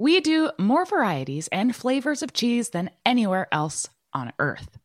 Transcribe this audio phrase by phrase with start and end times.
[0.00, 4.78] We do more varieties and flavors of cheese than anywhere else on earth.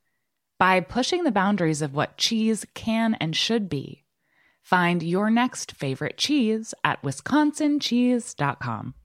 [0.58, 4.06] By pushing the boundaries of what cheese can and should be,
[4.64, 8.96] find your next favorite cheese at wisconsincheese.com.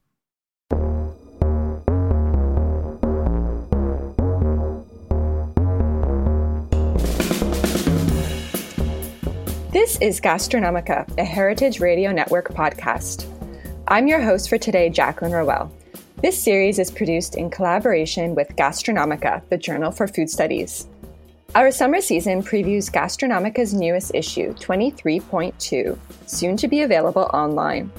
[9.73, 13.27] This is Gastronomica, a Heritage Radio Network podcast.
[13.87, 15.71] I'm your host for today, Jaclyn Rohel.
[16.21, 20.89] This series is produced in collaboration with Gastronomica, the Journal for Food Studies.
[21.55, 25.97] Our summer season previews Gastronomica's newest issue, 23.2,
[26.27, 27.93] soon to be available online.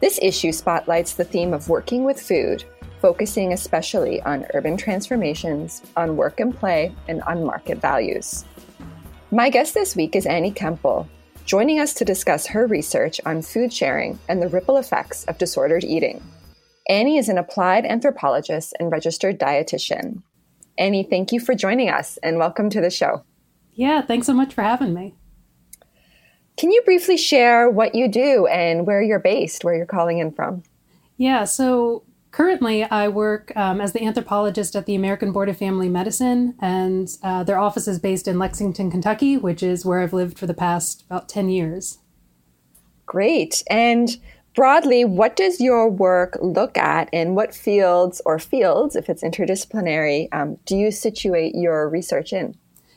[0.00, 2.62] This issue spotlights the theme of working with food,
[3.02, 8.44] focusing especially on urban transformations, on work and play, and on market values.
[9.32, 11.08] My guest this week is Annie Koempel,
[11.44, 15.82] joining us to discuss her research on food sharing and the ripple effects of disordered
[15.82, 16.22] eating.
[16.88, 20.22] Annie is an applied anthropologist and registered dietitian.
[20.78, 23.24] Annie, thank you for joining us and welcome to the show.
[23.74, 25.14] Yeah, thanks so much for having me.
[26.56, 30.32] Can you briefly share what you do and where you're based, where you're calling in
[30.32, 30.62] from?
[31.16, 35.88] Yeah, so currently I work um, as the anthropologist at the American Board of Family
[35.88, 40.38] Medicine, and uh, their office is based in Lexington, Kentucky, which is where I've lived
[40.38, 41.98] for the past about 10 years.
[43.06, 43.62] Great.
[43.70, 44.16] And
[44.54, 50.28] broadly, what does your work look at and what fields or fields, if it's interdisciplinary,
[50.32, 52.56] um, do you situate your research in?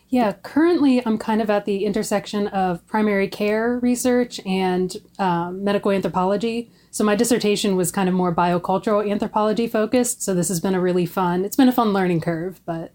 [0.10, 5.92] Yeah, currently I'm kind of at the intersection of primary care research and um, medical
[5.92, 6.70] anthropology.
[6.90, 10.22] So my dissertation was kind of more biocultural anthropology focused.
[10.22, 12.92] So this has been a really fun, it's been a fun learning curve, but.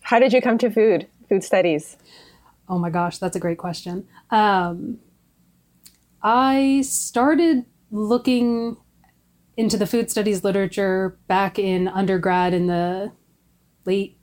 [0.00, 1.98] How did you come to food, food studies?
[2.66, 4.06] Oh my gosh, that's a great question.
[4.30, 5.00] Um,
[6.22, 8.76] I started looking
[9.56, 13.12] into the food studies literature back in undergrad in the
[13.84, 14.18] late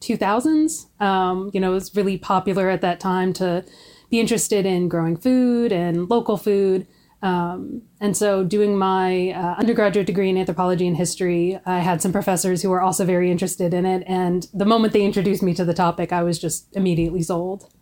[0.00, 0.86] 2000s.
[1.00, 3.64] Um, you know, it was really popular at that time to
[4.10, 6.86] be interested in growing food and local food.
[7.20, 12.12] Um, and so, doing my uh, undergraduate degree in anthropology and history, I had some
[12.12, 14.04] professors who were also very interested in it.
[14.06, 17.72] And the moment they introduced me to the topic, I was just immediately sold.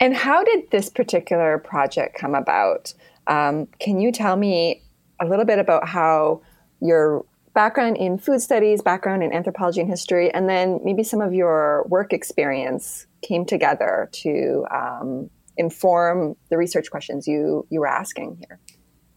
[0.00, 2.94] And how did this particular project come about?
[3.26, 4.82] Um, can you tell me
[5.20, 6.42] a little bit about how
[6.80, 7.24] your
[7.54, 11.84] background in food studies, background in anthropology and history, and then maybe some of your
[11.88, 18.58] work experience came together to um, inform the research questions you you were asking here?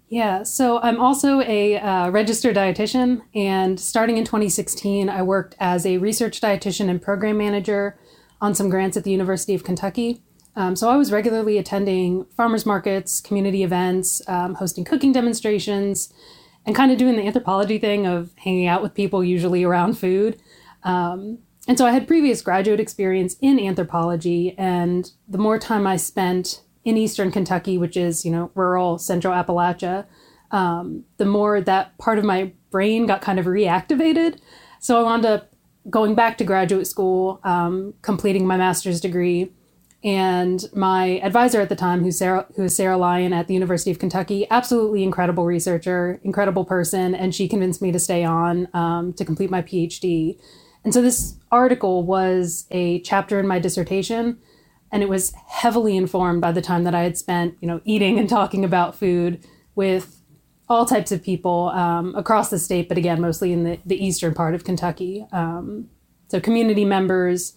[0.09, 5.85] Yeah, so I'm also a uh, registered dietitian, and starting in 2016, I worked as
[5.85, 7.99] a research dietitian and program manager
[8.39, 10.21] on some grants at the University of Kentucky.
[10.57, 16.11] Um, so I was regularly attending farmers markets, community events, um, hosting cooking demonstrations,
[16.65, 20.41] and kind of doing the anthropology thing of hanging out with people, usually around food.
[20.83, 21.37] Um,
[21.67, 26.61] and so I had previous graduate experience in anthropology, and the more time I spent
[26.83, 30.05] in Eastern Kentucky, which is you know rural Central Appalachia,
[30.49, 34.39] um, the more that part of my brain got kind of reactivated.
[34.79, 35.51] So I wound up
[35.87, 39.51] going back to graduate school, um, completing my master's degree,
[40.03, 43.91] and my advisor at the time, who's Sarah, who is Sarah Lyon at the University
[43.91, 49.13] of Kentucky, absolutely incredible researcher, incredible person, and she convinced me to stay on um,
[49.13, 50.37] to complete my PhD.
[50.83, 54.37] And so this article was a chapter in my dissertation
[54.91, 58.17] And it was heavily informed by the time that I had spent, you know, eating
[58.19, 59.43] and talking about food
[59.75, 60.21] with
[60.69, 64.33] all types of people um, across the state, but again, mostly in the, the eastern
[64.33, 65.25] part of Kentucky.
[65.31, 65.89] Um,
[66.29, 67.53] so, community members,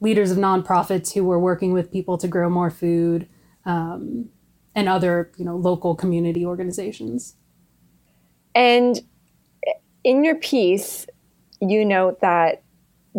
[0.00, 3.28] leaders of nonprofits who were working with people to grow more food,
[3.64, 4.28] um,
[4.74, 7.34] and other, you know, local community organizations.
[8.54, 9.00] And
[10.04, 11.06] in your piece,
[11.60, 12.62] you note that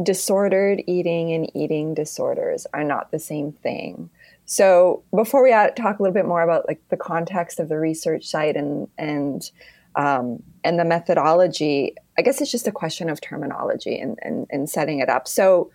[0.04, 4.10] disordered eating and eating disorders are not the same thing.
[4.46, 8.25] So before we talk a little bit more about like the context of the research
[8.25, 9.52] site and and
[9.96, 14.70] um, and the methodology, I guess it's just a question of terminology and, and, and
[14.70, 15.28] setting it up.
[15.28, 15.72] So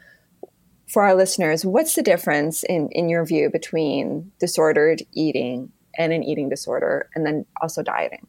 [0.87, 6.23] for our listeners, what's the difference in, in your view between disordered eating and an
[6.23, 8.27] eating disorder and then also dieting?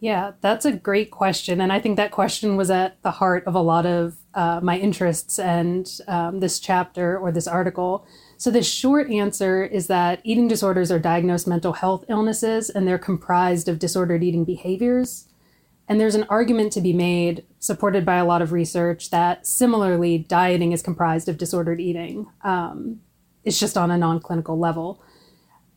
[0.00, 1.60] Yeah, that's a great question.
[1.60, 4.76] And I think that question was at the heart of a lot of uh, my
[4.76, 8.06] interests and um, this chapter or this article.
[8.36, 12.98] So, the short answer is that eating disorders are diagnosed mental health illnesses and they're
[12.98, 15.26] comprised of disordered eating behaviors.
[15.88, 20.18] And there's an argument to be made, supported by a lot of research, that similarly,
[20.18, 22.26] dieting is comprised of disordered eating.
[22.42, 23.00] Um,
[23.44, 25.02] it's just on a non clinical level.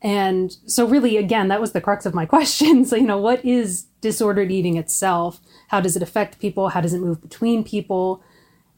[0.00, 2.84] And so, really, again, that was the crux of my question.
[2.84, 5.40] So, you know, what is disordered eating itself?
[5.68, 6.70] How does it affect people?
[6.70, 8.22] How does it move between people?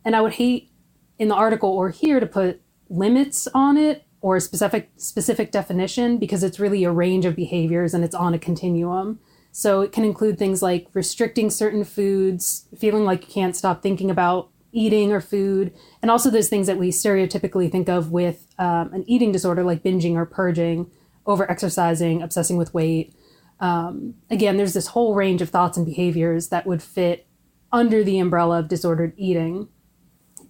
[0.05, 0.71] And I would hate
[1.19, 6.19] in the article or here to put limits on it or a specific specific definition
[6.19, 9.21] because it's really a range of behaviors and it's on a continuum.
[9.52, 14.11] So it can include things like restricting certain foods, feeling like you can't stop thinking
[14.11, 18.93] about eating or food, and also those things that we stereotypically think of with um,
[18.93, 20.91] an eating disorder like binging or purging,
[21.26, 23.12] over exercising, obsessing with weight.
[23.58, 27.26] Um, again, there's this whole range of thoughts and behaviors that would fit
[27.73, 29.69] under the umbrella of disordered eating.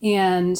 [0.03, 0.57] And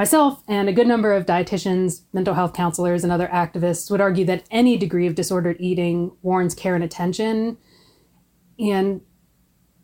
[0.00, 4.24] myself and a good number of dietitians, mental health counselors, and other activists would argue
[4.24, 7.58] that any degree of disordered eating warrants care and attention.
[8.58, 9.02] And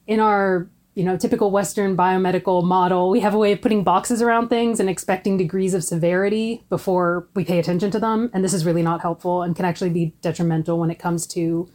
[0.07, 4.23] in our you know, typical Western biomedical model, we have a way of putting boxes
[4.23, 8.31] around things and expecting degrees of severity before we pay attention to them.
[8.33, 11.69] And this is really not helpful and can actually be detrimental when it comes to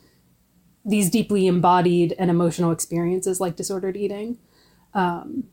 [0.83, 4.39] these deeply embodied and emotional experiences like disordered eating.
[4.95, 5.43] Um,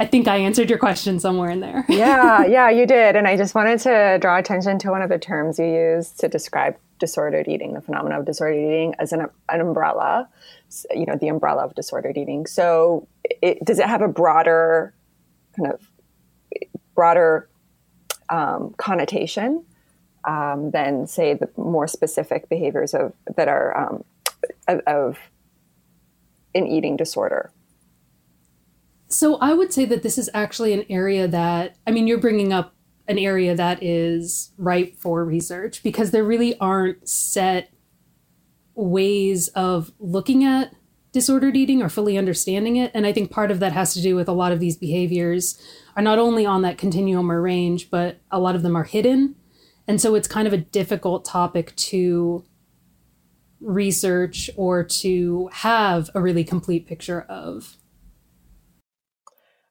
[0.00, 1.84] I think I answered your question somewhere in there.
[1.88, 3.16] yeah, yeah, you did.
[3.16, 6.28] And I just wanted to draw attention to one of the terms you used to
[6.28, 10.28] describe disordered eating, the phenomenon of disordered eating, as an, an umbrella,
[10.94, 12.46] you know, the umbrella of disordered eating.
[12.46, 13.08] So,
[13.42, 14.94] it, does it have a broader
[15.56, 15.90] kind of
[16.94, 17.48] broader
[18.28, 19.64] um, connotation
[20.24, 24.04] um, than, say, the more specific behaviors of that are um,
[24.68, 25.18] of, of
[26.54, 27.50] an eating disorder?
[29.08, 32.52] So, I would say that this is actually an area that I mean, you're bringing
[32.52, 32.74] up
[33.06, 37.72] an area that is ripe for research because there really aren't set
[38.74, 40.72] ways of looking at
[41.12, 42.90] disordered eating or fully understanding it.
[42.94, 45.60] And I think part of that has to do with a lot of these behaviors
[45.96, 49.34] are not only on that continuum or range, but a lot of them are hidden.
[49.86, 52.44] And so it's kind of a difficult topic to
[53.60, 57.78] research or to have a really complete picture of.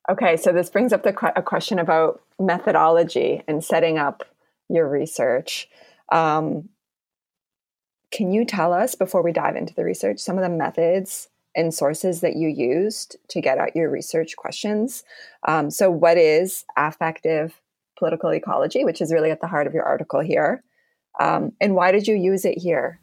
[0.10, 4.24] Okay, so this brings up the, a question about methodology and setting up
[4.70, 5.68] your research.
[6.12, 6.70] Um,
[8.12, 11.74] can you tell us, before we dive into the research, some of the methods and
[11.74, 15.04] sources that you used to get at your research questions?
[15.46, 17.60] Um, so, what is affective
[18.00, 20.64] political ecology, which is really at the heart of your article here?
[21.20, 23.02] Um, and why did you use it here?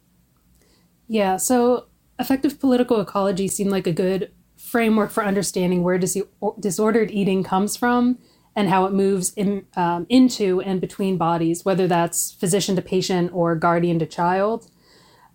[1.07, 1.87] Yeah, so
[2.19, 4.33] affective political ecology seemed like a good
[4.65, 6.23] framework for understanding where dis-
[6.59, 8.19] disordered eating comes from
[8.57, 13.31] and how it moves in, um, into and between bodies, whether that's physician to patient
[13.35, 14.71] or guardian to child.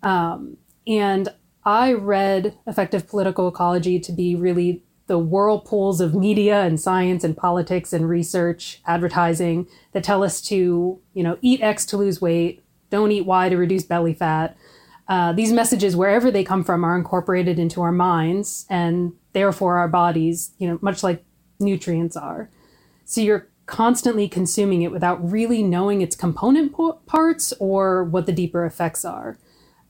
[0.02, 0.56] Um,
[0.86, 1.28] and
[1.64, 7.36] I read affective Political Ecology to be really the whirlpools of media and science and
[7.36, 12.64] politics and research, advertising that tell us to, you know, eat X to lose weight,
[12.90, 14.56] don't eat Y to reduce belly fat.
[15.10, 19.88] Uh, these messages, wherever they come from, are incorporated into our minds and therefore our
[19.88, 21.24] bodies, you know, much like
[21.58, 22.48] nutrients are.
[23.04, 26.76] So you're constantly consuming it without really knowing its component
[27.06, 29.36] parts or what the deeper effects are.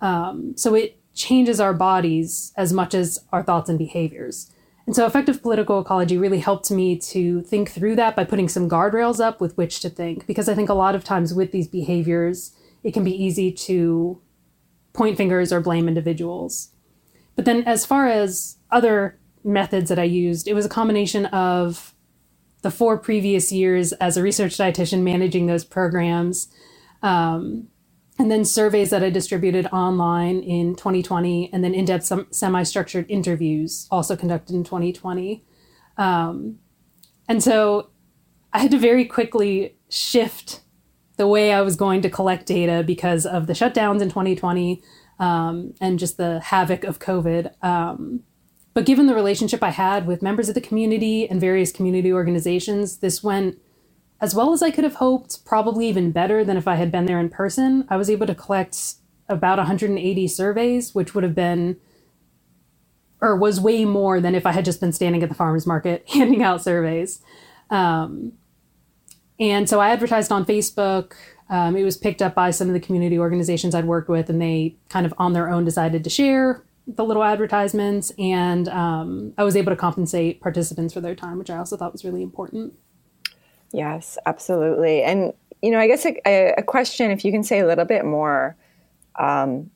[0.00, 4.50] Um, so it changes our bodies as much as our thoughts and behaviors.
[4.86, 8.70] And so affective political ecology really helped me to think through that by putting some
[8.70, 10.26] guardrails up with which to think.
[10.26, 14.18] Because I think a lot of times with these behaviors, it can be easy to
[14.92, 16.70] point fingers or blame individuals.
[17.36, 21.94] But then, as far as other methods that I used, it was a combination of
[22.62, 26.48] the four previous years as a research dietitian managing those programs.
[27.02, 27.68] Um,
[28.18, 33.06] and then surveys that I distributed online in 2020, and then in depth semi structured
[33.08, 35.42] interviews also conducted in 2020.
[35.96, 36.58] Um,
[37.26, 37.88] and so
[38.52, 40.60] I had to very quickly shift
[41.20, 44.82] the way I was going to collect data because of the shutdowns in 2020
[45.18, 47.62] um, and just the havoc of COVID.
[47.62, 48.22] Um,
[48.72, 53.00] but given the relationship I had with members of the community and various community organizations,
[53.00, 53.58] this went
[54.18, 57.04] as well as I could have hoped, probably even better than if I had been
[57.04, 57.86] there in person.
[57.90, 58.94] I was able to collect
[59.28, 61.76] about 180 surveys, which would have been
[63.20, 66.08] or was way more than if I had just been standing at the farmers market
[66.14, 67.20] handing out surveys.
[67.68, 68.32] Um,
[69.40, 71.14] and so I advertised on Facebook.
[71.48, 74.40] Um, it was picked up by some of the community organizations I'd worked with, and
[74.40, 78.12] they kind of on their own decided to share the little advertisements.
[78.18, 81.92] And um, I was able to compensate participants for their time, which I also thought
[81.92, 82.74] was really important.
[83.72, 85.02] Yes, absolutely.
[85.02, 85.32] And,
[85.62, 88.56] you know, I guess a, a question, if you can say a little bit more,
[89.16, 89.70] um,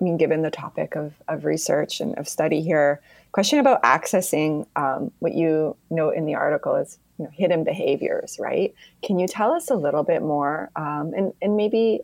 [0.00, 4.66] I mean, given the topic of, of research and of study here, question about accessing
[4.76, 8.74] um, what you note in the article is you know, hidden behaviors, right?
[9.02, 12.00] Can you tell us a little bit more um, and, and maybe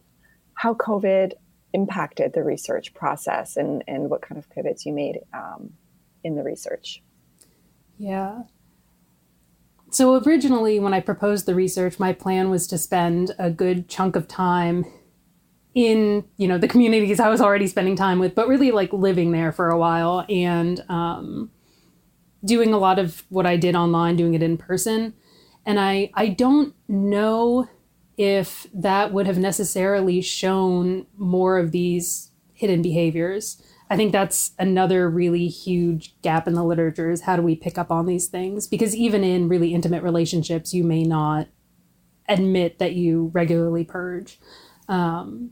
[0.53, 1.33] how COVID
[1.73, 5.73] impacted the research process and, and what kind of pivots you made um,
[6.23, 7.03] in the research?
[7.97, 8.43] Yeah.
[9.91, 14.17] So originally, when I proposed the research, my plan was to spend a good chunk
[14.17, 14.85] of time
[15.75, 19.33] in you know the communities I was already spending time with, but really like living
[19.33, 21.51] there for a while and um,
[22.47, 25.15] doing a lot of what I did online, doing it in person.
[25.67, 27.69] And I I don't know
[28.17, 33.61] if that would have necessarily shown more of these hidden behaviors.
[33.91, 37.79] I think that's another really huge gap in the literature is how do we pick
[37.79, 38.67] up on these things?
[38.67, 41.49] Because even in really intimate relationships, you may not
[42.29, 44.41] admit that you regularly purge.
[44.89, 45.51] Um,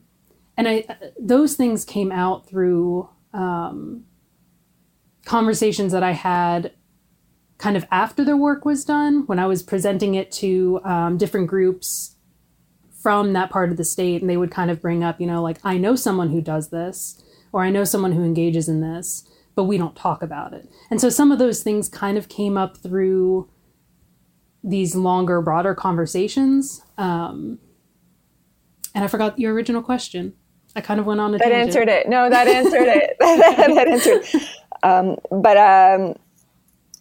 [0.57, 0.87] and I
[1.21, 4.05] those things came out through um,
[5.25, 6.73] conversations that I had
[7.65, 11.47] kind of after the work was done when I was presenting it to um, different
[11.47, 12.17] groups
[13.03, 15.43] from that part of the state, and they would kind of bring up, you know,
[15.43, 19.27] like I know someone who does this, or I know someone who engages in this,
[19.55, 20.69] but we don't talk about it.
[20.91, 23.49] And so some of those things kind of came up through
[24.63, 26.83] these longer, broader conversations.
[26.99, 27.59] Um,
[28.95, 30.35] and I forgot your original question.
[30.77, 31.69] I kind of went on a that tangent.
[31.69, 32.11] answered it.
[32.11, 33.17] No, that answered it.
[33.21, 34.49] that, answered.
[34.83, 36.17] Um, but um,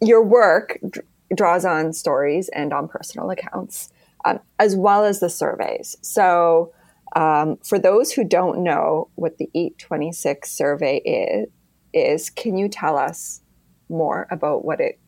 [0.06, 1.00] your work d-
[1.34, 3.90] draws on stories and on personal accounts,
[4.24, 5.96] um, as well as the surveys.
[6.02, 6.72] So,
[7.16, 11.48] um, for those who don't know what the Eat 26 survey is,
[11.92, 13.40] is can you tell us
[13.88, 14.98] more about what it,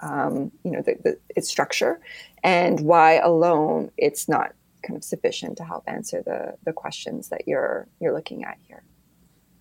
[0.00, 2.00] um, you know, the, the, its structure
[2.42, 4.52] and why alone it's not
[4.82, 8.82] kind of sufficient to help answer the the questions that you're you're looking at here.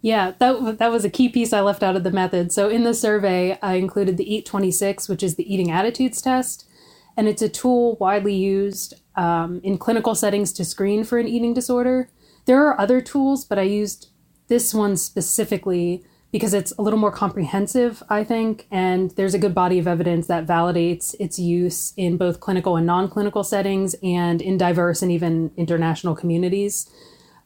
[0.01, 2.51] Yeah, that that was a key piece I left out of the method.
[2.51, 6.67] So in the survey, I included the Eat 26, which is the eating attitudes test,
[7.15, 11.53] and it's a tool widely used um, in clinical settings to screen for an eating
[11.53, 12.09] disorder.
[12.45, 14.09] There are other tools, but I used
[14.47, 19.55] this one specifically because it's a little more comprehensive, I think, and there's a good
[19.55, 24.41] body of evidence that validates its use in both clinical and non clinical settings and
[24.41, 26.89] in diverse and even international communities.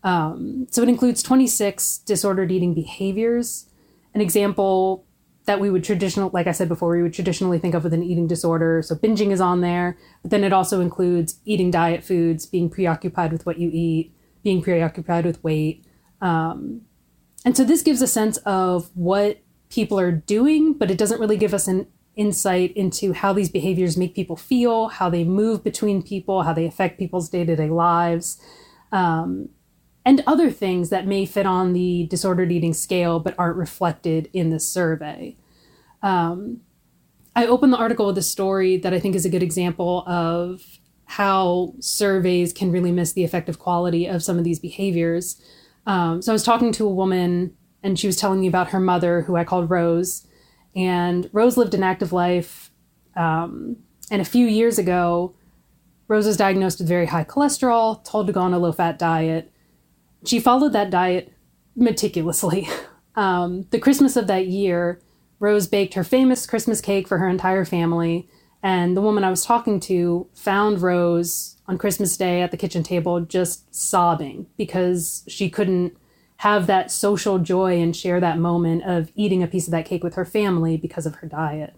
[0.04, 3.68] Um, so it includes 26 disordered eating behaviors.
[4.14, 5.06] An example
[5.46, 8.04] that we would traditional, like I said before, we would traditionally think of with an
[8.04, 8.82] eating disorder.
[8.82, 13.32] So binging is on there, but then it also includes eating diet foods, being preoccupied
[13.32, 15.86] with what you eat, being preoccupied with weight.
[16.22, 16.82] Um,
[17.44, 21.38] and so this gives a sense of what people are doing, but it doesn't really
[21.38, 26.04] give us an insight into how these behaviors make people feel, how they move between
[26.04, 28.40] people, how they affect people's day to day lives,
[28.92, 29.50] um,
[30.06, 34.50] and other things that may fit on the disordered eating scale but aren't reflected in
[34.50, 35.36] the survey.
[36.02, 36.62] Um,
[37.36, 40.80] I opened the article with a story that I think is a good example of
[41.06, 45.42] how surveys can really miss the affective quality of some of these behaviors.
[45.86, 48.80] Um, so I was talking to a woman, and she was telling me about her
[48.80, 50.26] mother, who I called Rose.
[50.76, 52.72] And Rose lived an active life.
[53.16, 53.78] Um,
[54.10, 55.36] and a few years ago,
[56.08, 59.51] Rose was diagnosed with very high cholesterol, told to go on a low fat diet.
[60.26, 61.34] She followed that diet
[61.76, 62.68] meticulously.
[63.14, 65.02] Um, the Christmas of that year,
[65.42, 68.30] Rose baked her famous Christmas cake for her entire family.
[68.64, 72.84] And the woman I was talking to found Rose on Christmas Day at the kitchen
[72.84, 75.98] table just sobbing because she couldn't
[76.38, 80.04] have that social joy and share that moment of eating a piece of that cake
[80.04, 81.76] with her family because of her diet.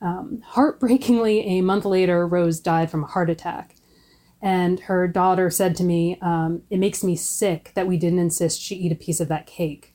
[0.00, 3.74] Um, heartbreakingly, a month later, Rose died from a heart attack.
[4.42, 8.60] And her daughter said to me, um, It makes me sick that we didn't insist
[8.60, 9.94] she eat a piece of that cake.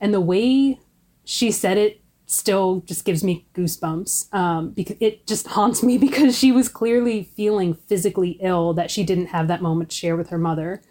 [0.00, 0.80] And the way
[1.24, 6.38] she said it still just gives me goosebumps um, because it just haunts me because
[6.38, 10.30] she was clearly feeling physically ill that she didn't have that moment to share with
[10.30, 10.82] her mother.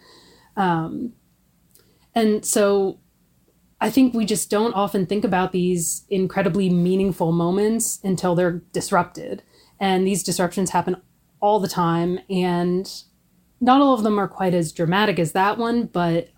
[0.56, 1.14] Um,
[2.16, 3.00] and so
[3.80, 9.44] I think we just don't often think about these incredibly meaningful moments until they're disrupted.
[9.80, 10.98] And these disruptions happen
[11.48, 12.20] all the time.
[12.30, 12.92] And
[13.60, 16.30] not all of them are quite as dramatic as that one, but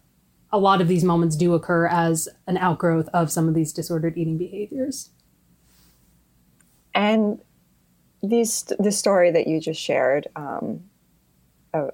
[0.51, 4.17] a lot of these moments do occur as an outgrowth of some of these disordered
[4.17, 5.09] eating behaviors.
[6.93, 7.41] And
[8.21, 10.81] these, the story that you just shared, um,
[11.73, 11.87] uh,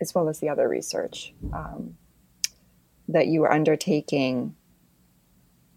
[0.00, 1.96] as well as the other research um,
[3.08, 4.54] that you were undertaking,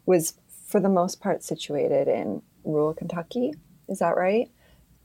[0.05, 0.33] was
[0.67, 3.53] for the most part situated in rural Kentucky.
[3.87, 4.49] Is that right?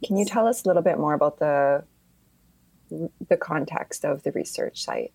[0.04, 1.84] Can you tell us a little bit more about the
[3.28, 5.12] the context of the research site?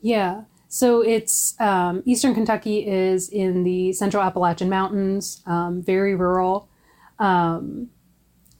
[0.00, 0.42] Yeah.
[0.68, 6.68] So it's um, Eastern Kentucky is in the Central Appalachian Mountains, um, very rural.
[7.18, 7.90] Um,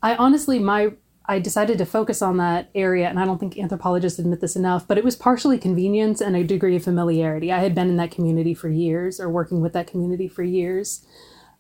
[0.03, 0.93] I honestly, my
[1.27, 4.87] I decided to focus on that area, and I don't think anthropologists admit this enough,
[4.87, 7.51] but it was partially convenience and a degree of familiarity.
[7.51, 11.05] I had been in that community for years, or working with that community for years.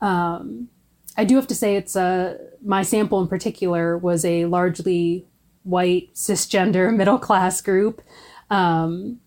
[0.01, 0.69] Um,
[1.17, 5.27] I do have to say, it's a my sample in particular was a largely
[5.63, 8.03] white cisgender middle class group.
[8.51, 9.21] Um,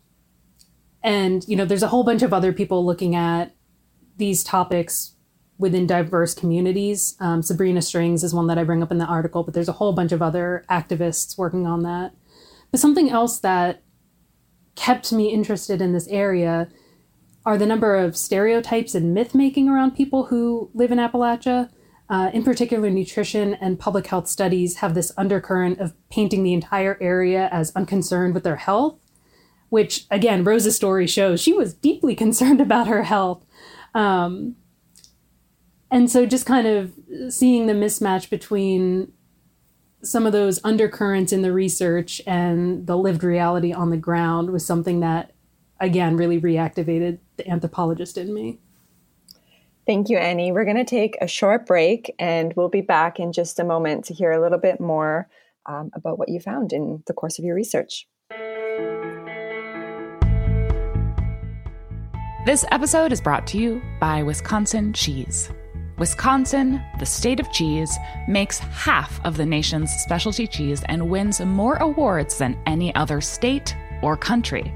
[1.03, 3.55] and you know there's a whole bunch of other people looking at
[4.17, 5.13] these topics
[5.57, 7.15] within diverse communities.
[7.19, 9.73] Um, sabrina strings is one that i bring up in the article but there's a
[9.73, 12.13] whole bunch of other activists working on that.
[12.71, 13.81] But something else that
[14.75, 16.67] kept me interested in this area
[17.45, 21.69] are the number of stereotypes and myth making around people who live in appalachia
[22.09, 26.97] uh, in particular, nutrition and public health studies have this undercurrent of painting the entire
[27.01, 28.99] area as unconcerned with their health
[29.69, 33.45] which again, Rose's story shows she was deeply concerned about her health.
[33.93, 34.55] Um,
[35.89, 36.93] and so just kind of
[37.29, 39.13] seeing the mismatch between
[40.03, 44.65] some of those undercurrents in the research and the lived reality on the ground was
[44.65, 45.33] something that,
[45.79, 48.59] again, really reactivated the anthropologist in me.
[49.87, 50.51] Thank you, Annie.
[50.51, 54.03] We're going to take a short break and we'll be back in just a moment
[54.05, 55.29] to hear a little bit more
[55.65, 58.05] um, about what you found in the course of your research.
[62.45, 65.49] This episode is brought to you by Wisconsin Cheese.
[65.97, 67.97] Wisconsin, the state of cheese,
[68.27, 73.73] makes half of the nation's specialty cheese and wins more awards than any other state
[74.01, 74.73] or country.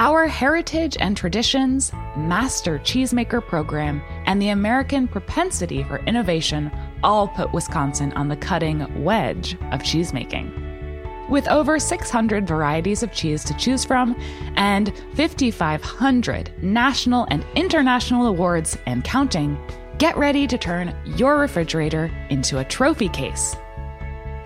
[0.00, 6.70] Our heritage and traditions, master cheesemaker program, and the American propensity for innovation
[7.04, 11.28] all put Wisconsin on the cutting wedge of cheesemaking.
[11.28, 14.16] With over 600 varieties of cheese to choose from
[14.56, 19.58] and 5,500 national and international awards and counting,
[19.98, 23.54] get ready to turn your refrigerator into a trophy case.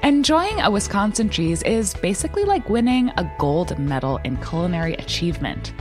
[0.04, 5.72] Enjoying a Wisconsin cheese is basically like winning a gold medal in culinary achievement.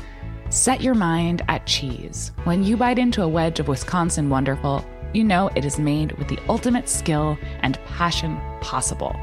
[0.49, 2.31] Set your mind at cheese.
[2.45, 6.29] When you bite into a wedge of Wisconsin Wonderful, you know it is made with
[6.29, 9.13] the ultimate skill and passion possible.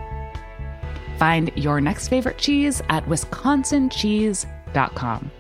[1.16, 5.30] Find your next favorite cheese at wisconsincheese.com.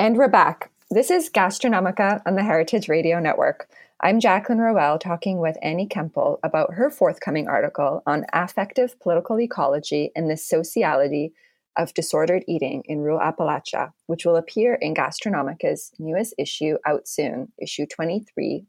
[0.00, 0.72] And we're back.
[0.90, 3.68] This is Gastronomica on the Heritage Radio Network.
[4.00, 10.12] I'm Jaclyn Rohel talking with Annie Koempel about her forthcoming article on affective political ecology
[10.14, 11.32] and the sociality
[11.76, 17.50] of disordered eating in rural Appalachia, which will appear in Gastronomica's newest issue out soon,
[17.60, 18.66] issue 23.2.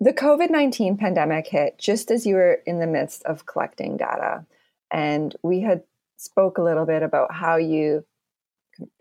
[0.00, 4.46] The COVID 19 pandemic hit just as you were in the midst of collecting data.
[4.90, 5.82] And we had
[6.16, 8.06] spoke a little bit about how you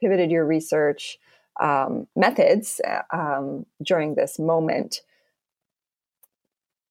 [0.02, 1.18] pivoted your research
[1.60, 5.02] um, methods um, during this moment.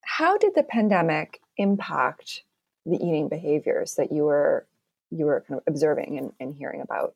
[0.02, 2.42] How did the pandemic impact
[2.86, 4.66] the eating behaviors that you were
[5.10, 7.14] you were kind of observing and, and hearing about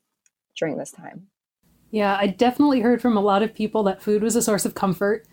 [0.57, 1.27] during this time?
[1.91, 4.75] Yeah, I definitely heard from a lot of people that food was a source of
[4.75, 5.27] comfort.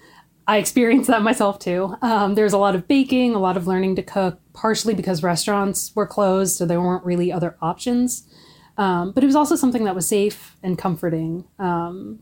[0.48, 1.96] I experienced that myself too.
[2.02, 5.92] Um, there's a lot of baking, a lot of learning to cook, partially because restaurants
[5.96, 8.28] were closed, so there weren't really other options.
[8.78, 11.46] Um, but it was also something that was safe and comforting.
[11.60, 12.20] Um,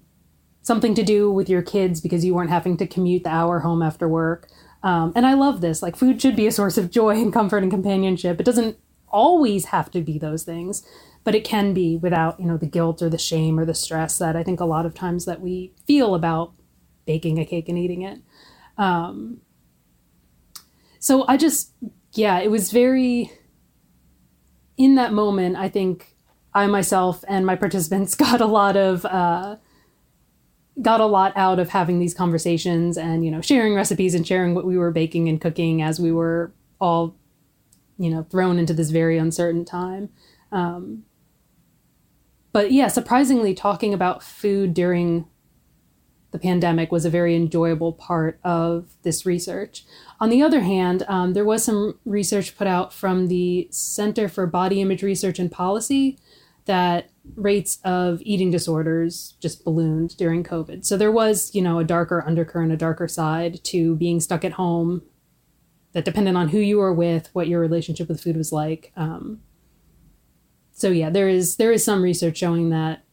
[0.61, 3.81] something to do with your kids because you weren't having to commute the hour home
[3.81, 4.49] after work.
[4.81, 5.81] Um, and I love this.
[5.81, 8.39] Like, food should be a source of joy and comfort and companionship.
[8.39, 8.77] It doesn't
[9.13, 10.85] always have to be those things,
[11.23, 14.17] but it can be without you know the guilt or the shame or the stress
[14.17, 16.53] that I think a lot of times that we feel about
[17.05, 18.19] baking a cake and eating it.
[18.77, 19.41] Um,
[20.99, 21.71] so I just
[22.13, 23.31] yeah, it was very
[24.75, 25.55] in that moment.
[25.55, 26.12] I think
[26.55, 29.05] I myself and my participants got a lot of.
[29.05, 29.57] Uh,
[30.81, 34.55] got a lot out of having these conversations and you know sharing recipes and sharing
[34.55, 37.15] what we were baking and cooking as we were all
[37.97, 40.09] you know thrown into this very uncertain time
[40.51, 41.03] um,
[42.51, 45.27] but yeah surprisingly talking about food during
[46.31, 49.85] the pandemic was a very enjoyable part of this research
[50.19, 54.47] on the other hand um, there was some research put out from the center for
[54.47, 56.17] body image research and policy
[56.65, 60.85] that rates of eating disorders just ballooned during COVID.
[60.85, 64.53] So there was, you know, a darker undercurrent, a darker side to being stuck at
[64.53, 65.03] home
[65.93, 68.91] that depended on who you were with, what your relationship with food was like.
[68.95, 69.41] Um,
[70.71, 73.03] so yeah, there is there is some research showing that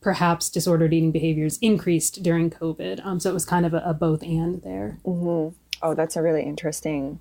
[0.00, 3.04] perhaps disordered eating behaviors increased during COVID.
[3.04, 4.98] Um, so it was kind of a, a both and there.
[5.04, 5.56] Mm-hmm.
[5.84, 7.20] Oh, that's a really interesting,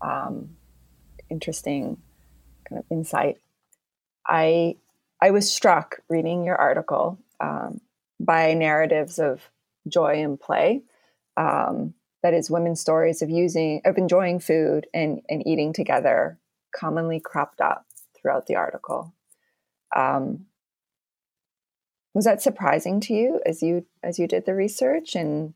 [0.00, 0.50] um,
[1.30, 1.96] interesting
[2.68, 3.38] kind of insight.
[4.26, 4.76] I
[5.20, 7.80] I was struck reading your article um,
[8.20, 9.50] by narratives of
[9.88, 10.82] joy and play.
[11.36, 16.38] Um, that is, women's stories of using, of enjoying food and, and eating together,
[16.74, 19.14] commonly cropped up throughout the article.
[19.94, 20.46] Um,
[22.14, 25.54] was that surprising to you as you as you did the research, and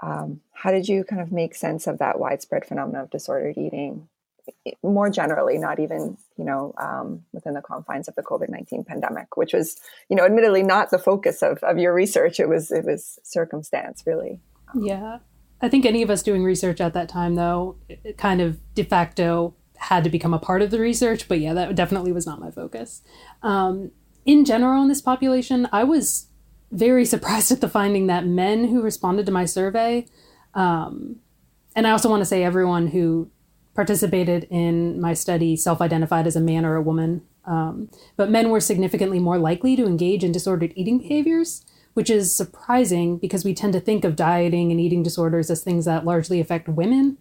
[0.00, 4.08] um, how did you kind of make sense of that widespread phenomenon of disordered eating?
[4.82, 9.36] More generally, not even you know um, within the confines of the COVID nineteen pandemic,
[9.36, 9.76] which was
[10.08, 12.40] you know admittedly not the focus of, of your research.
[12.40, 14.40] It was it was circumstance really.
[14.74, 15.18] Yeah,
[15.60, 18.84] I think any of us doing research at that time though, it kind of de
[18.84, 21.28] facto had to become a part of the research.
[21.28, 23.02] But yeah, that definitely was not my focus.
[23.42, 23.90] Um,
[24.24, 26.28] in general, in this population, I was
[26.70, 30.06] very surprised at the finding that men who responded to my survey,
[30.54, 31.16] um,
[31.76, 33.30] and I also want to say everyone who
[33.80, 37.22] participated in my study self identified as a man or a woman.
[37.46, 41.64] Um, but men were significantly more likely to engage in disordered eating behaviors,
[41.94, 45.86] which is surprising because we tend to think of dieting and eating disorders as things
[45.86, 47.16] that largely affect women.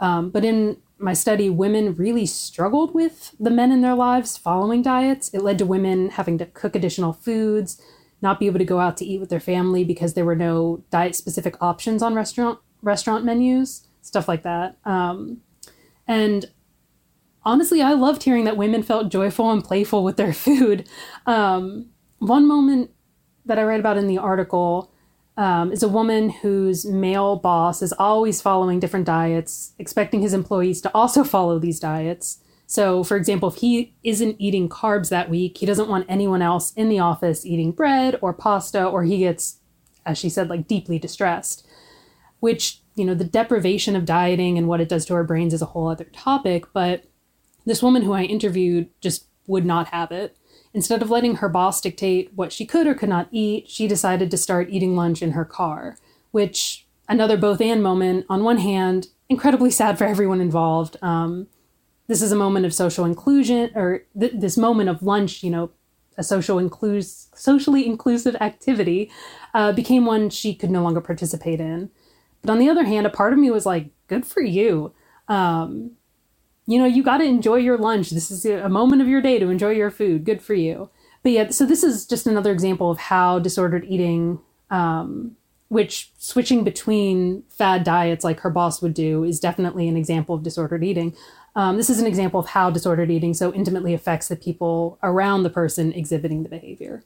[0.00, 4.82] Um, but in my study, women really struggled with the men in their lives following
[4.82, 5.32] diets.
[5.32, 7.80] It led to women having to cook additional foods,
[8.20, 10.82] not be able to go out to eat with their family because there were no
[10.90, 14.78] diet specific options on restaurant restaurant menus, stuff like that.
[14.84, 15.42] Um,
[16.06, 16.50] and
[17.44, 20.88] honestly, I loved hearing that women felt joyful and playful with their food.
[21.26, 22.90] Um, one moment
[23.44, 24.92] that I read about in the article
[25.36, 30.80] um, is a woman whose male boss is always following different diets, expecting his employees
[30.82, 32.38] to also follow these diets.
[32.66, 36.72] So, for example, if he isn't eating carbs that week, he doesn't want anyone else
[36.74, 39.58] in the office eating bread or pasta, or he gets,
[40.06, 41.66] as she said, like deeply distressed,
[42.40, 45.62] which you know, the deprivation of dieting and what it does to our brains is
[45.62, 46.66] a whole other topic.
[46.72, 47.04] But
[47.64, 50.36] this woman who I interviewed just would not have it.
[50.74, 54.30] Instead of letting her boss dictate what she could or could not eat, she decided
[54.30, 55.96] to start eating lunch in her car,
[56.30, 58.24] which another both and moment.
[58.28, 60.96] On one hand, incredibly sad for everyone involved.
[61.02, 61.48] Um,
[62.08, 65.70] this is a moment of social inclusion, or th- this moment of lunch, you know,
[66.18, 69.10] a social inclus- socially inclusive activity,
[69.54, 71.90] uh, became one she could no longer participate in.
[72.42, 74.92] But on the other hand, a part of me was like, good for you.
[75.28, 75.92] Um,
[76.66, 78.10] you know, you got to enjoy your lunch.
[78.10, 80.24] This is a moment of your day to enjoy your food.
[80.24, 80.90] Good for you.
[81.22, 85.36] But yeah, so this is just another example of how disordered eating, um,
[85.68, 90.42] which switching between fad diets like her boss would do, is definitely an example of
[90.42, 91.14] disordered eating.
[91.54, 95.42] Um, this is an example of how disordered eating so intimately affects the people around
[95.42, 97.04] the person exhibiting the behavior.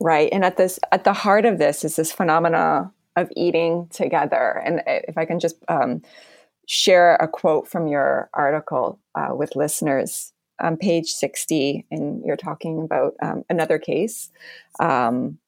[0.00, 4.62] Right, and at this, at the heart of this is this phenomena of eating together.
[4.64, 6.02] And if I can just um,
[6.66, 12.82] share a quote from your article uh, with listeners on page 60, and you're talking
[12.82, 14.30] about um, another case.
[14.80, 15.38] Um,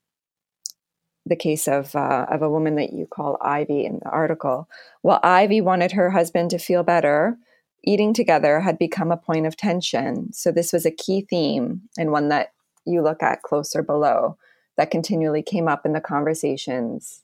[1.26, 4.68] the case of uh, of a woman that you call Ivy in the article.
[5.02, 7.36] While Ivy wanted her husband to feel better,
[7.84, 10.32] eating together had become a point of tension.
[10.32, 12.52] So this was a key theme and one that
[12.86, 14.38] you look at closer below
[14.76, 17.22] that continually came up in the conversations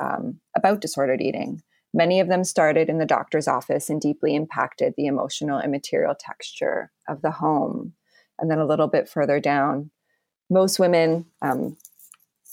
[0.00, 1.62] um, about disordered eating.
[1.92, 6.14] Many of them started in the doctor's office and deeply impacted the emotional and material
[6.18, 7.92] texture of the home.
[8.38, 9.90] And then a little bit further down,
[10.50, 11.76] most women um,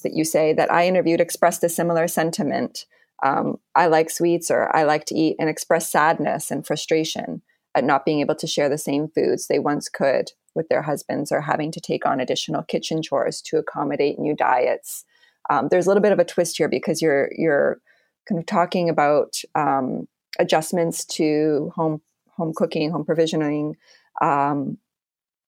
[0.04, 2.86] that you say that I interviewed expressed a similar sentiment.
[3.23, 7.41] Um, I like sweets or I like to eat and express sadness and frustration
[7.73, 11.32] at not being able to share the same foods they once could with their husbands
[11.32, 15.06] or having to take on additional kitchen chores to accommodate new diets.
[15.49, 17.80] Um, there's a little bit of a twist here because you're you're
[18.27, 20.08] kind of talking about um,
[20.39, 23.75] adjustments to home home cooking, home provisioning
[24.21, 24.77] um,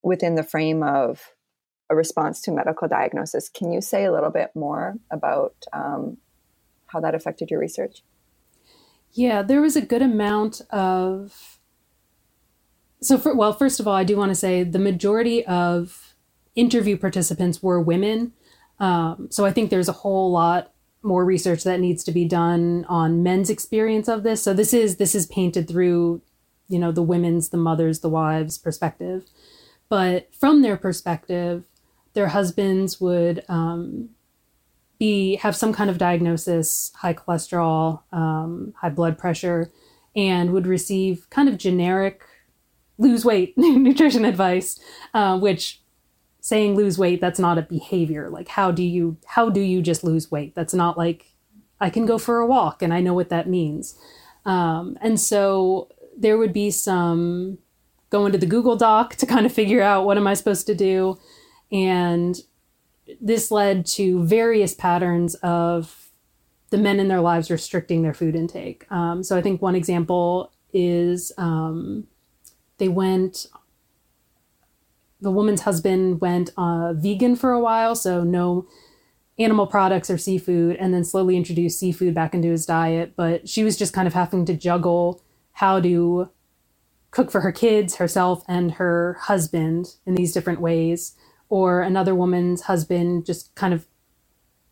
[0.03, 1.32] within the frame of
[1.89, 3.49] a response to medical diagnosis.
[3.49, 6.17] Can you say a little bit more about um,
[6.88, 8.03] how that affected your research?
[9.12, 11.60] Yeah, there was a good amount of.
[13.01, 16.15] So, for, well, first of all, I do want to say the majority of
[16.56, 18.34] interview participants were women.
[18.80, 22.86] Um, so I think there's a whole lot more research that needs to be done
[22.88, 24.42] on men's experience of this.
[24.42, 26.22] So this is this is painted through,
[26.70, 29.26] you know, the women's, the mothers, the wives' perspective,
[29.90, 31.66] but from their perspective,
[32.14, 34.10] their husbands would um,
[34.98, 39.72] be have some kind of diagnosis, high cholesterol, um, high blood pressure,
[40.16, 42.24] and would receive kind of generic
[42.98, 44.80] lose weight nutrition advice,
[45.14, 45.82] uh, which
[46.43, 48.29] saying lose weight that's not a behavior.
[48.29, 50.53] Like how do you how do you just lose weight?
[50.53, 51.25] That's not like
[51.79, 53.97] i can go for a walk and i know what that means.
[54.45, 57.60] Um, and so there would be some
[58.10, 60.75] go into the google doc to kind of figure out what am i supposed to
[60.75, 61.17] do.
[61.71, 62.38] And
[63.21, 66.10] this led to various patterns of
[66.71, 68.86] the men in their lives restricting their food intake.
[68.91, 72.06] Um, so i think one example is um,
[72.79, 73.47] they went
[75.24, 78.68] the woman's husband went uh, vegan for a while, so no
[79.40, 83.14] animal products or seafood, and then slowly introduced seafood back into his diet.
[83.16, 86.30] But she was just kind of having to juggle how to
[87.10, 91.16] cook for her kids, herself, and her husband in these different ways.
[91.50, 93.86] Or another woman's husband just kind of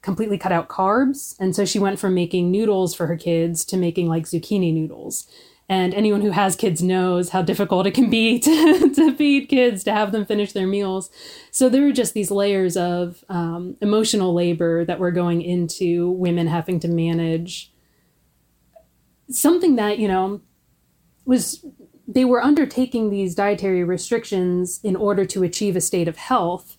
[0.02, 1.36] completely cut out carbs.
[1.40, 5.28] And so she went from making noodles for her kids to making like zucchini noodles.
[5.72, 9.86] And anyone who has kids knows how difficult it can be to, to feed kids,
[9.86, 11.10] to have them finish their meals.
[11.52, 16.48] So there were just these layers of um, emotional labor that were going into women
[16.48, 17.72] having to manage
[19.30, 20.42] something that, you know,
[21.24, 21.66] was
[22.06, 26.78] they were undertaking these dietary restrictions in order to achieve a state of health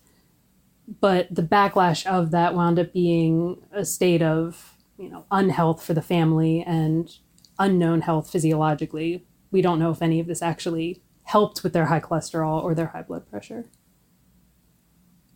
[0.99, 5.93] but the backlash of that wound up being a state of you know unhealth for
[5.93, 7.17] the family and
[7.59, 9.25] unknown health physiologically.
[9.51, 12.87] We don't know if any of this actually helped with their high cholesterol or their
[12.87, 13.65] high blood pressure.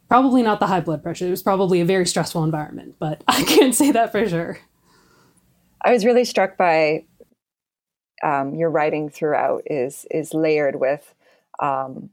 [0.07, 1.27] Probably not the high blood pressure.
[1.27, 4.59] It was probably a very stressful environment, but I can't say that for sure.
[5.81, 7.05] I was really struck by
[8.23, 11.13] um, your writing throughout is is layered with
[11.59, 12.09] um,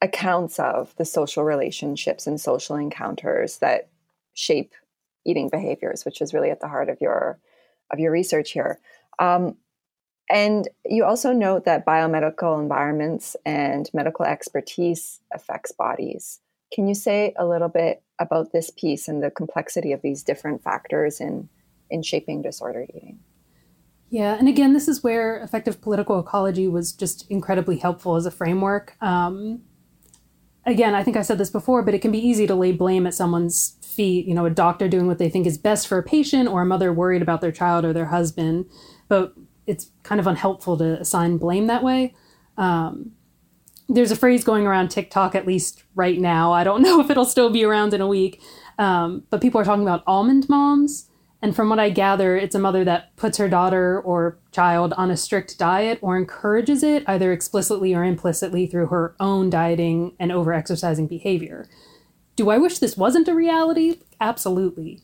[0.00, 3.88] accounts of the social relationships and social encounters that
[4.34, 4.72] shape
[5.26, 7.38] eating behaviors, which is really at the heart of your
[7.90, 8.78] of your research here.
[9.18, 9.56] Um,
[10.30, 16.40] and you also note that biomedical environments and medical expertise affects bodies.
[16.72, 20.62] Can you say a little bit about this piece and the complexity of these different
[20.62, 21.48] factors in,
[21.88, 23.20] in shaping disordered eating?
[24.10, 28.30] Yeah, and again, this is where affective political ecology was just incredibly helpful as a
[28.30, 28.96] framework.
[29.02, 29.62] Um,
[30.70, 33.06] again, I think I said this before, but it can be easy to lay blame
[33.06, 36.02] at someone's feet, you know, a doctor doing what they think is best for a
[36.02, 38.66] patient or a mother worried about their child or their husband.
[39.08, 39.34] But
[39.66, 42.14] it's kind of unhelpful to assign blame that way.
[42.56, 43.12] Um,
[43.88, 46.52] there's a phrase going around TikTok, at least right now.
[46.52, 48.40] I don't know if it'll still be around in a week.
[48.78, 51.07] Um, but people are talking about almond moms.
[51.40, 55.10] And from what I gather, it's a mother that puts her daughter or child on
[55.10, 60.32] a strict diet or encourages it, either explicitly or implicitly, through her own dieting and
[60.32, 61.68] overexercising behavior.
[62.34, 64.00] Do I wish this wasn't a reality?
[64.20, 65.00] Absolutely.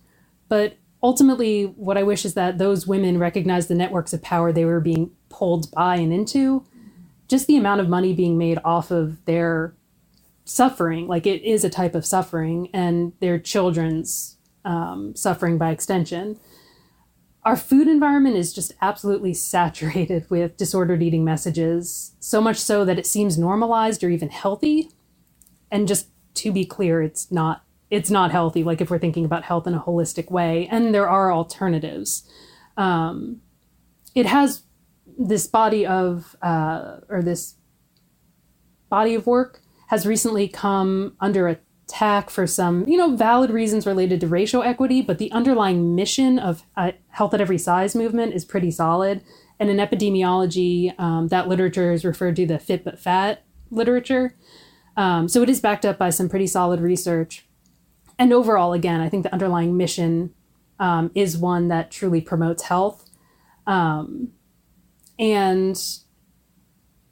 [0.48, 4.64] But ultimately, what I wish is that those women recognize the networks of power they
[4.64, 6.66] were being pulled by and into.
[7.28, 9.74] Just the amount of money being made off of their
[10.44, 14.33] suffering, like it is a type of suffering, and their children's
[14.64, 16.38] um, suffering by extension.
[17.44, 22.98] Our food environment is just absolutely saturated with disordered eating messages, so much so that
[22.98, 24.90] it seems normalized or even healthy.
[25.70, 28.64] And just to be clear, it's not it's not healthy.
[28.64, 32.28] Like if we're thinking about health in a holistic way, and there are alternatives.
[32.76, 33.40] Um,
[34.14, 34.62] it has
[35.18, 37.54] this body of uh, or this
[38.88, 43.86] body of work has recently come under a attack for some, you know, valid reasons
[43.86, 48.34] related to racial equity, but the underlying mission of uh, health at every size movement
[48.34, 49.22] is pretty solid.
[49.60, 54.34] And in epidemiology, um, that literature is referred to the fit but fat literature.
[54.96, 57.46] Um, so it is backed up by some pretty solid research.
[58.18, 60.32] And overall, again, I think the underlying mission
[60.78, 63.10] um, is one that truly promotes health.
[63.66, 64.32] Um,
[65.18, 65.76] and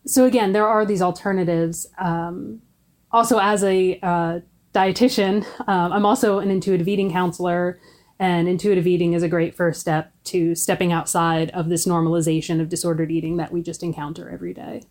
[0.06, 1.86] so again, there are these alternatives.
[1.98, 2.62] Um,
[3.10, 4.40] also, as a uh,
[4.74, 7.80] dietitian, um, I'm also an intuitive eating counselor,
[8.18, 12.68] and intuitive eating is a great first step to stepping outside of this normalization of
[12.68, 14.82] disordered eating that we just encounter every day.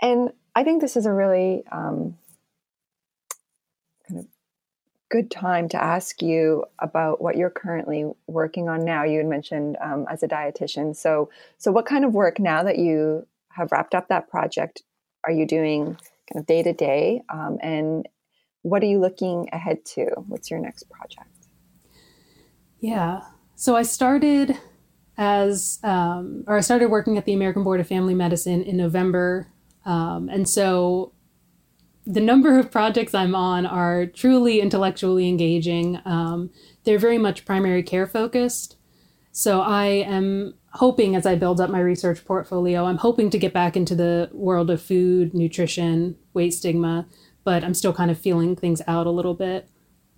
[0.00, 2.16] And I think this is a really um,
[4.08, 4.26] kind of
[5.10, 9.04] good time to ask you about what you're currently working on now.
[9.04, 10.94] You had mentioned um, as a dietitian.
[10.94, 14.82] So, so what kind of work now that you have wrapped up that project
[15.24, 15.96] are you doing
[16.32, 17.22] kind of day to day?
[17.28, 18.08] Um, and
[18.62, 20.06] what are you looking ahead to?
[20.26, 21.30] What's your next project?
[22.80, 23.22] Yeah.
[23.54, 24.58] So I started
[25.16, 29.48] as, um, or I started working at the American Board of Family Medicine in November.
[29.84, 31.12] Um, and so
[32.06, 36.00] the number of projects I'm on are truly intellectually engaging.
[36.04, 36.50] Um,
[36.84, 38.76] they're very much primary care focused.
[39.32, 43.52] So I am hoping as I build up my research portfolio, I'm hoping to get
[43.52, 47.06] back into the world of food, nutrition, weight stigma,
[47.44, 49.68] but I'm still kind of feeling things out a little bit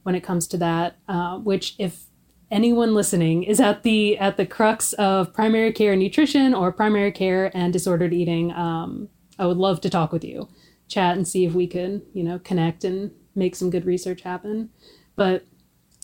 [0.03, 0.97] when it comes to that.
[1.09, 2.07] Uh, which, if
[2.51, 7.51] anyone listening is at the at the crux of primary care nutrition or primary care
[7.57, 10.49] and disordered eating, um, I would love to talk with you
[10.89, 14.71] chat and see if we could, you know, connect and make some good research happen.
[15.17, 15.45] But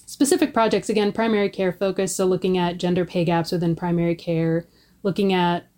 [0.06, 4.66] specific projects, again, primary care focus, so looking at gender pay gaps within primary care,
[5.02, 5.68] looking at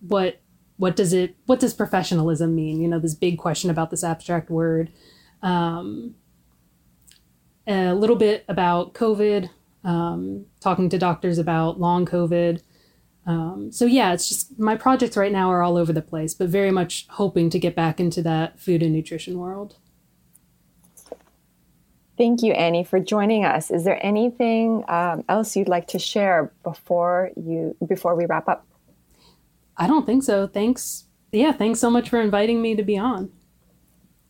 [0.00, 0.40] what
[0.76, 2.80] what does it what does professionalism mean?
[2.80, 4.92] You know, this big question about this abstract word.
[5.42, 6.14] Um,
[7.66, 9.50] a little bit about COVID,
[9.84, 12.62] um, talking to doctors about long COVID,
[13.28, 16.48] um, so yeah, it's just my projects right now are all over the place, but
[16.48, 19.76] very much hoping to get back into that food and nutrition world.
[22.18, 23.70] Thank you, Annie, for joining us.
[23.70, 28.66] Is there anything um, else you'd like to share before you before we wrap up?
[29.76, 30.48] I don't think so.
[30.48, 31.04] Thanks.
[31.30, 33.30] Yeah, thanks so much for inviting me to be on.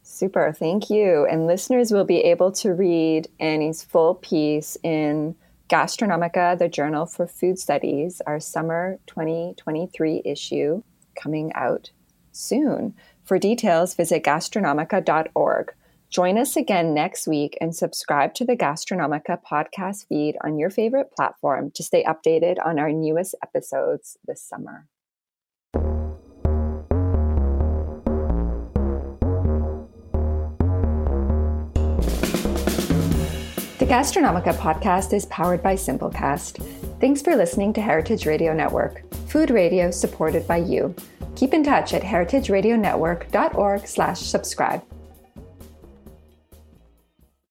[0.03, 1.27] Super, thank you.
[1.31, 5.35] And listeners will be able to read Annie's full piece in
[5.71, 10.83] Gastronomica, the Journal for Food Studies, our summer 2023 issue
[11.15, 11.91] coming out
[12.33, 12.95] soon.
[13.25, 15.73] For details, visit gastronomica.org.
[16.11, 21.13] Join us again next week and subscribe to the Gastronomica podcast feed on your favorite
[21.15, 24.87] platform to stay updated on our newest episodes this summer.
[33.79, 36.67] The Gastronomica podcast is powered by Simplecast.
[37.01, 40.95] Thanks for listening to Heritage Radio Network, food radio supported by you.
[41.37, 44.98] Keep in touch at heritageradionetwork.org/subscribe.